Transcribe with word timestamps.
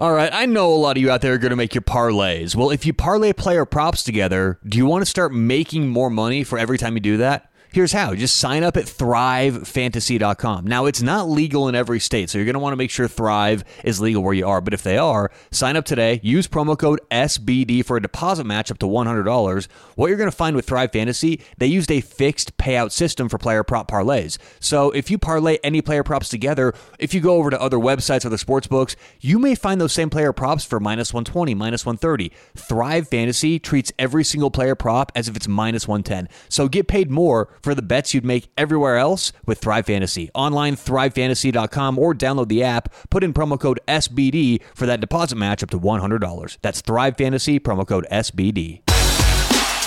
All 0.00 0.12
right, 0.12 0.32
I 0.32 0.46
know 0.46 0.72
a 0.72 0.76
lot 0.76 0.96
of 0.96 1.02
you 1.02 1.10
out 1.10 1.22
there 1.22 1.32
are 1.32 1.38
going 1.38 1.50
to 1.50 1.56
make 1.56 1.74
your 1.74 1.82
parlays. 1.82 2.54
Well, 2.54 2.70
if 2.70 2.86
you 2.86 2.92
parlay 2.92 3.32
player 3.32 3.64
props 3.64 4.04
together, 4.04 4.60
do 4.64 4.78
you 4.78 4.86
want 4.86 5.02
to 5.02 5.10
start 5.10 5.34
making 5.34 5.88
more 5.88 6.08
money 6.08 6.44
for 6.44 6.56
every 6.56 6.78
time 6.78 6.94
you 6.94 7.00
do 7.00 7.16
that? 7.16 7.50
Here's 7.70 7.92
how. 7.92 8.14
Just 8.14 8.36
sign 8.36 8.64
up 8.64 8.78
at 8.78 8.86
thrivefantasy.com. 8.86 10.66
Now, 10.66 10.86
it's 10.86 11.02
not 11.02 11.28
legal 11.28 11.68
in 11.68 11.74
every 11.74 12.00
state, 12.00 12.30
so 12.30 12.38
you're 12.38 12.46
going 12.46 12.54
to 12.54 12.60
want 12.60 12.72
to 12.72 12.78
make 12.78 12.90
sure 12.90 13.06
Thrive 13.06 13.62
is 13.84 14.00
legal 14.00 14.22
where 14.22 14.32
you 14.32 14.48
are. 14.48 14.62
But 14.62 14.72
if 14.72 14.82
they 14.82 14.96
are, 14.96 15.30
sign 15.50 15.76
up 15.76 15.84
today. 15.84 16.18
Use 16.22 16.48
promo 16.48 16.78
code 16.78 16.98
SBD 17.10 17.84
for 17.84 17.98
a 17.98 18.02
deposit 18.02 18.44
match 18.44 18.70
up 18.70 18.78
to 18.78 18.86
$100. 18.86 19.68
What 19.96 20.06
you're 20.06 20.16
going 20.16 20.30
to 20.30 20.36
find 20.36 20.56
with 20.56 20.66
Thrive 20.66 20.92
Fantasy, 20.92 21.42
they 21.58 21.66
used 21.66 21.90
a 21.90 22.00
fixed 22.00 22.56
payout 22.56 22.90
system 22.90 23.28
for 23.28 23.36
player 23.36 23.62
prop 23.62 23.90
parlays. 23.90 24.38
So 24.60 24.90
if 24.92 25.10
you 25.10 25.18
parlay 25.18 25.58
any 25.62 25.82
player 25.82 26.02
props 26.02 26.30
together, 26.30 26.72
if 26.98 27.12
you 27.12 27.20
go 27.20 27.36
over 27.36 27.50
to 27.50 27.60
other 27.60 27.76
websites, 27.76 28.24
other 28.24 28.38
sports 28.38 28.66
books, 28.66 28.96
you 29.20 29.38
may 29.38 29.54
find 29.54 29.78
those 29.78 29.92
same 29.92 30.08
player 30.08 30.32
props 30.32 30.64
for 30.64 30.80
minus 30.80 31.12
120, 31.12 31.54
minus 31.54 31.84
130. 31.84 32.32
Thrive 32.56 33.08
Fantasy 33.08 33.58
treats 33.58 33.92
every 33.98 34.24
single 34.24 34.50
player 34.50 34.74
prop 34.74 35.12
as 35.14 35.28
if 35.28 35.36
it's 35.36 35.46
minus 35.46 35.86
110. 35.86 36.30
So 36.48 36.66
get 36.66 36.88
paid 36.88 37.10
more 37.10 37.50
for 37.62 37.74
the 37.74 37.82
bets 37.82 38.14
you'd 38.14 38.24
make 38.24 38.50
everywhere 38.56 38.96
else 38.96 39.32
with 39.46 39.58
Thrive 39.58 39.86
Fantasy. 39.86 40.30
Online, 40.34 40.76
thrivefantasy.com, 40.76 41.98
or 41.98 42.14
download 42.14 42.48
the 42.48 42.62
app. 42.62 42.92
Put 43.10 43.24
in 43.24 43.32
promo 43.32 43.58
code 43.58 43.80
SBD 43.88 44.62
for 44.74 44.86
that 44.86 45.00
deposit 45.00 45.36
match 45.36 45.62
up 45.62 45.70
to 45.70 45.80
$100. 45.80 46.58
That's 46.62 46.80
Thrive 46.80 47.16
Fantasy, 47.16 47.58
promo 47.60 47.86
code 47.86 48.06
SBD. 48.10 48.82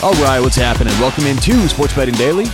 All 0.04 0.14
right, 0.14 0.40
what's 0.40 0.56
happening? 0.56 0.94
Welcome 1.00 1.26
into 1.26 1.68
Sports 1.68 1.96
Betting 1.96 2.16
Daily. 2.16 2.46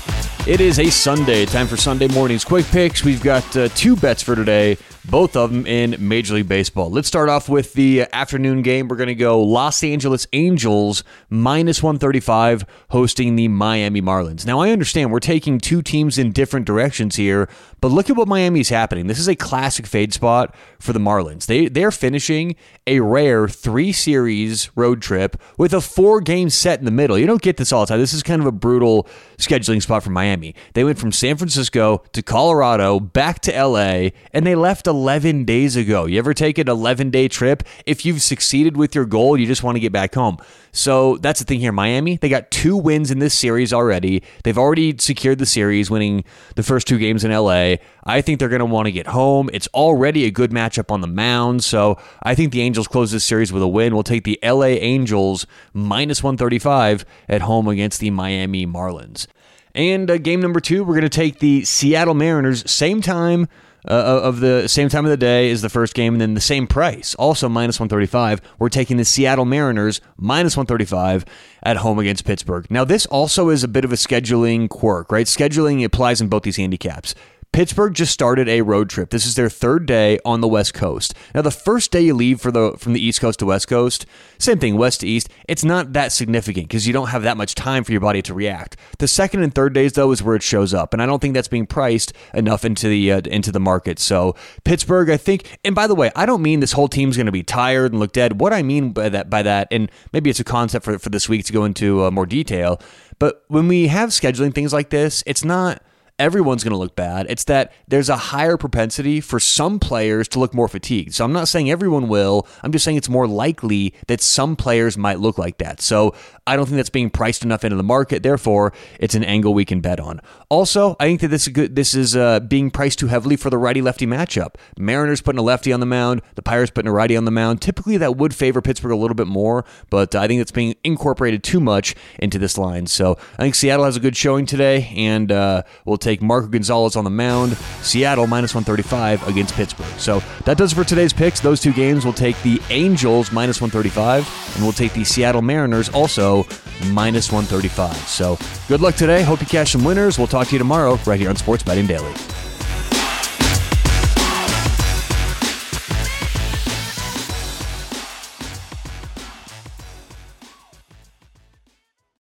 It 0.46 0.62
is 0.62 0.80
a 0.80 0.90
Sunday, 0.90 1.46
time 1.46 1.68
for 1.68 1.78
Sunday 1.78 2.08
morning's 2.08 2.46
quick 2.46 2.66
picks. 2.68 3.04
We've 3.04 3.24
got 3.24 3.56
uh, 3.56 3.68
two 3.70 3.96
bets 3.96 4.22
for 4.22 4.36
today 4.36 4.78
both 5.10 5.36
of 5.36 5.52
them 5.52 5.66
in 5.66 5.96
Major 6.00 6.36
League 6.36 6.50
Baseball. 6.50 6.90
Let's 6.90 7.08
start 7.08 7.30
off 7.30 7.48
with 7.48 7.74
the 7.74 8.02
uh, 8.02 8.08
afternoon 8.12 8.62
game. 8.62 8.88
We're 8.88 8.98
going 8.98 9.08
to 9.08 9.16
go 9.16 9.42
Los 9.42 9.84
Angeles 9.84 10.28
Angels 10.34 11.04
minus 11.30 11.82
135 11.82 12.66
hosting 12.90 13.36
the 13.36 13.48
Miami 13.48 14.02
Marlins. 14.02 14.46
Now, 14.46 14.60
I 14.60 14.72
understand 14.72 15.12
we're 15.12 15.20
taking 15.20 15.60
two 15.60 15.82
teams 15.82 16.18
in 16.18 16.32
different 16.32 16.66
directions 16.66 17.16
here, 17.16 17.48
but 17.80 17.92
look 17.92 18.10
at 18.10 18.18
what 18.18 18.28
Miami's 18.28 18.70
happening. 18.70 19.08
This 19.08 19.20
is 19.20 19.30
a 19.30 19.36
classic 19.36 19.88
fade 19.88 20.14
spot 20.14 20.54
for 20.80 20.94
the 20.94 21.00
Marlins. 21.00 21.46
They 21.46 21.68
they're 21.68 21.92
finishing 21.92 22.56
a 22.86 23.00
rare 23.00 23.48
three 23.48 23.92
series 23.92 24.70
road 24.76 25.02
trip 25.02 25.40
with 25.58 25.74
a 25.74 25.82
four 25.82 26.22
game 26.22 26.50
set 26.50 26.80
in 26.80 26.86
the 26.86 26.92
middle. 26.92 27.18
You 27.18 27.28
don't 27.28 27.42
get 27.42 27.58
this 27.58 27.72
all 27.72 27.82
the 27.82 27.88
time. 27.88 28.00
This 28.00 28.14
is 28.14 28.24
kind 28.24 28.42
of 28.42 28.48
a 28.48 28.52
brutal 28.52 29.08
scheduling 29.38 29.82
spot 29.82 30.04
for 30.04 30.10
Miami. 30.10 30.56
They 30.74 30.84
went 30.84 31.00
from 31.00 31.12
San 31.12 31.38
Francisco 31.38 32.04
to 32.14 32.22
Colorado 32.22 33.00
back 33.00 33.40
to 33.42 33.52
LA, 33.52 34.10
and 34.34 34.46
they 34.46 34.56
left 34.56 34.88
11 34.98 35.46
days 35.46 35.76
ago. 35.76 36.06
You 36.06 36.18
ever 36.18 36.34
take 36.34 36.58
an 36.58 36.68
11 36.68 37.12
day 37.12 37.28
trip? 37.28 37.64
If 37.86 38.04
you've 38.04 38.22
succeeded 38.22 38.76
with 38.76 38.96
your 38.96 39.06
goal, 39.06 39.40
you 39.40 39.46
just 39.46 39.62
want 39.62 39.76
to 39.76 39.80
get 39.80 39.92
back 39.92 40.16
home. 40.16 40.38
So 40.72 41.18
that's 41.18 41.40
the 41.40 41.46
thing 41.46 41.60
here. 41.60 41.72
Miami, 41.72 42.18
they 42.18 42.30
got 42.30 42.50
two 42.50 42.76
wins 42.76 43.12
in 43.12 43.20
this 43.20 43.34
series 43.34 43.72
already. 43.72 44.24
They've 44.44 44.58
already 44.58 44.96
secured 44.98 45.38
the 45.38 45.46
series, 45.46 45.92
winning 45.92 46.24
the 46.56 46.64
first 46.64 46.88
two 46.88 46.98
games 46.98 47.24
in 47.24 47.32
LA. 47.32 47.76
I 48.06 48.22
think 48.22 48.40
they're 48.40 48.50
going 48.50 48.60
to 48.60 48.66
want 48.66 48.88
to 48.88 48.92
get 48.92 49.08
home. 49.08 49.50
It's 49.54 49.68
already 49.74 50.26
a 50.26 50.32
good 50.32 50.52
matchup 50.52 50.92
on 50.92 51.02
the 51.02 51.08
mound. 51.08 51.64
So 51.64 52.00
I 52.24 52.34
think 52.34 52.52
the 52.52 52.62
Angels 52.62 52.88
close 52.88 53.12
this 53.12 53.24
series 53.24 53.54
with 53.54 53.62
a 53.62 53.68
win. 53.68 53.94
We'll 53.94 54.04
take 54.04 54.24
the 54.24 54.40
LA 54.44 54.78
Angels 54.82 55.46
minus 55.74 56.24
135 56.24 57.06
at 57.30 57.42
home 57.42 57.68
against 57.68 58.00
the 58.00 58.10
Miami 58.10 58.66
Marlins. 58.66 59.28
And 59.76 60.10
uh, 60.10 60.18
game 60.18 60.42
number 60.42 60.60
two, 60.60 60.84
we're 60.84 60.96
going 60.96 61.04
to 61.04 61.10
take 61.10 61.38
the 61.38 61.64
Seattle 61.64 62.16
Mariners, 62.16 62.70
same 62.70 63.00
time 63.00 63.48
uh, 63.90 64.22
of 64.24 64.40
the 64.40 64.68
same 64.68 64.90
time 64.90 65.06
of 65.06 65.12
the 65.12 65.18
day 65.18 65.50
is 65.50 65.62
the 65.62 65.70
first 65.70 65.94
game, 65.94 66.14
and 66.16 66.22
then 66.22 66.34
the 66.34 66.42
same 66.42 66.68
price, 66.68 67.16
also 67.16 67.48
minus 67.48 67.80
135. 67.80 68.42
We're 68.60 68.70
taking 68.70 68.98
the 68.98 69.06
Seattle 69.06 69.46
Mariners 69.46 70.02
minus 70.18 70.58
135 70.58 71.26
at 71.64 71.78
home 71.78 72.00
against 72.00 72.26
Pittsburgh. 72.26 72.66
Now, 72.70 72.84
this 72.84 73.06
also 73.06 73.50
is 73.50 73.64
a 73.64 73.68
bit 73.68 73.86
of 73.86 73.92
a 73.92 73.96
scheduling 73.96 74.70
quirk, 74.70 75.12
right? 75.12 75.26
Scheduling 75.26 75.84
applies 75.84 76.22
in 76.22 76.28
both 76.28 76.44
these 76.44 76.58
handicaps. 76.58 77.16
Pittsburgh 77.58 77.96
just 77.96 78.14
started 78.14 78.48
a 78.48 78.62
road 78.62 78.88
trip. 78.88 79.10
This 79.10 79.26
is 79.26 79.34
their 79.34 79.50
third 79.50 79.88
day 79.88 80.20
on 80.24 80.42
the 80.42 80.48
West 80.48 80.76
Coast. 80.76 81.16
Now, 81.34 81.42
the 81.42 81.50
first 81.50 81.90
day 81.90 82.02
you 82.02 82.14
leave 82.14 82.40
for 82.40 82.52
the 82.52 82.74
from 82.78 82.94
the 82.94 83.04
East 83.04 83.20
Coast 83.20 83.40
to 83.40 83.48
West 83.48 83.68
Coast, 83.68 84.06
same 84.38 84.60
thing, 84.60 84.78
West 84.78 85.00
to 85.00 85.08
East. 85.08 85.28
It's 85.48 85.64
not 85.64 85.94
that 85.94 86.12
significant 86.12 86.68
because 86.68 86.86
you 86.86 86.94
don't 86.94 87.08
have 87.08 87.24
that 87.24 87.36
much 87.36 87.56
time 87.56 87.84
for 87.84 87.92
your 87.92 88.02
body 88.02 88.22
to 88.22 88.34
react. 88.36 88.78
The 89.00 89.08
second 89.08 89.42
and 89.42 89.56
third 89.56 89.74
days, 89.74 89.94
though, 89.94 90.12
is 90.12 90.22
where 90.22 90.36
it 90.36 90.44
shows 90.44 90.72
up, 90.72 90.94
and 90.94 91.02
I 91.02 91.08
don't 91.08 91.20
think 91.20 91.34
that's 91.34 91.48
being 91.48 91.66
priced 91.66 92.14
enough 92.32 92.64
into 92.64 92.90
the 92.90 93.12
uh, 93.12 93.22
into 93.26 93.52
the 93.52 93.60
market. 93.60 93.98
So 93.98 94.36
Pittsburgh, 94.64 95.10
I 95.10 95.18
think. 95.18 95.58
And 95.66 95.74
by 95.74 95.88
the 95.88 95.96
way, 95.96 96.12
I 96.16 96.28
don't 96.28 96.44
mean 96.44 96.60
this 96.60 96.74
whole 96.74 96.88
team's 96.88 97.18
going 97.18 97.26
to 97.26 97.32
be 97.32 97.42
tired 97.42 97.92
and 97.92 98.00
look 98.00 98.14
dead. 98.14 98.40
What 98.40 98.54
I 98.54 98.62
mean 98.62 98.92
by 98.92 99.10
that 99.10 99.32
by 99.32 99.42
that, 99.42 99.68
and 99.72 99.92
maybe 100.14 100.30
it's 100.30 100.40
a 100.40 100.44
concept 100.44 100.86
for 100.86 101.00
for 101.00 101.10
this 101.10 101.28
week 101.28 101.46
to 101.46 101.54
go 101.54 101.66
into 101.66 102.06
uh, 102.06 102.12
more 102.12 102.28
detail. 102.28 102.80
But 103.18 103.46
when 103.48 103.68
we 103.68 103.88
have 103.88 104.10
scheduling 104.10 104.54
things 104.54 104.74
like 104.74 104.92
this, 104.92 105.24
it's 105.26 105.44
not 105.44 105.82
everyone's 106.20 106.64
going 106.64 106.72
to 106.72 106.78
look 106.78 106.96
bad. 106.96 107.28
It's 107.30 107.44
that 107.46 107.72
there's 107.88 108.10
a 108.10 108.18
higher 108.18 108.58
propensity 108.58 109.22
for 109.22 109.40
some 109.40 109.80
players 109.80 110.28
to 110.30 110.40
look 110.40 110.54
more 110.54 110.68
fatigued. 110.68 111.14
So 111.14 111.24
I'm 111.24 111.34
not 111.34 111.48
saying 111.48 111.70
everyone 111.70 112.08
will. 112.08 112.48
I'm 112.64 112.72
just 112.72 112.84
saying 112.86 112.98
it's 112.98 113.10
more 113.10 113.28
likely 113.28 113.94
that 114.08 114.22
some 114.22 114.56
players 114.56 114.98
might 114.98 115.20
look 115.20 115.38
like 115.38 115.60
that. 115.60 115.80
So 115.82 116.16
I 116.48 116.56
don't 116.56 116.66
think 116.66 116.78
that's 116.78 116.90
being 116.90 117.10
priced 117.10 117.44
enough 117.44 117.64
into 117.64 117.78
the 117.78 117.84
market. 117.84 118.24
Therefore, 118.24 118.74
it's 119.00 119.16
an 119.16 119.24
angle 119.24 119.54
we 119.54 119.66
can 119.66 119.82
bet 119.82 120.00
on. 120.00 120.22
Also, 120.50 120.96
I 121.00 121.06
think 121.06 121.22
that 121.22 121.28
this 121.28 121.44
is 121.44 121.54
good. 121.54 121.76
This 121.76 121.94
is 121.94 122.16
uh, 122.16 122.40
being 122.40 122.72
priced 122.72 123.00
too 123.00 123.08
heavily 123.08 123.36
for 123.36 123.50
the 123.50 123.58
righty 123.58 123.82
lefty 123.82 124.08
matchup. 124.08 124.56
Mariners 124.80 125.22
putting 125.22 125.40
a 125.40 125.44
lefty 125.44 125.72
on 125.74 125.82
the 125.82 125.86
mound, 125.86 126.22
the 126.36 126.42
Pirates 126.42 126.72
putting 126.72 126.90
a 126.90 126.94
righty 126.94 127.16
on 127.18 127.26
the 127.26 127.32
mound. 127.32 127.62
Typically, 127.62 127.98
that 127.98 128.16
would 128.18 128.34
favor 128.34 128.62
Pittsburgh 128.62 128.94
a 128.94 128.96
little 128.96 129.16
bit 129.16 129.28
more, 129.28 129.66
but 129.90 130.16
I 130.16 130.28
think 130.28 130.42
it's 130.42 130.52
being 130.52 130.76
incorporated 130.84 131.44
too 131.44 131.60
much 131.60 131.96
into 132.18 132.40
this 132.40 132.58
line. 132.58 132.88
So 132.88 133.18
I 133.34 133.44
think 133.44 133.56
Seattle 133.56 133.86
has 133.86 133.98
a 133.98 134.00
good 134.00 134.16
showing 134.16 134.46
today, 134.46 134.92
and 134.96 135.32
uh, 135.32 135.64
we'll 135.86 135.98
take 136.08 136.22
Marco 136.22 136.48
Gonzales 136.48 136.96
on 136.96 137.04
the 137.04 137.10
mound. 137.10 137.58
Seattle 137.82 138.28
minus 138.28 138.56
135 138.56 139.28
against 139.28 139.54
Pittsburgh. 139.56 140.00
So 140.00 140.22
that 140.46 140.58
does 140.58 140.72
it 140.72 140.76
for 140.76 140.86
today's 140.86 141.12
picks. 141.12 141.42
Those 141.42 141.60
two 141.60 141.74
games 141.74 142.06
will 142.06 142.14
take 142.14 142.42
the 142.44 142.62
Angels 142.70 143.32
minus 143.32 143.60
135, 143.60 144.56
and 144.56 144.64
we'll 144.64 144.72
take 144.72 144.94
the 144.94 145.04
Seattle 145.04 145.42
Mariners 145.42 145.90
also 145.90 146.46
minus 146.92 147.32
135. 147.32 147.96
So 148.08 148.38
good 148.68 148.82
luck 148.82 148.96
today. 148.96 149.22
Hope 149.24 149.42
you 149.42 149.48
cash 149.48 149.74
some 149.74 149.84
winners. 149.84 150.18
We'll 150.18 150.28
talk 150.28 150.48
to 150.48 150.54
you 150.54 150.60
tomorrow 150.60 150.98
right 151.06 151.20
here 151.20 151.30
on 151.30 151.36
Sports 151.36 151.64
Betting 151.64 151.88
Daily. 151.88 152.14